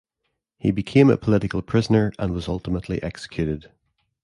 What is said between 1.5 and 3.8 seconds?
prisoner and was ultimately executed.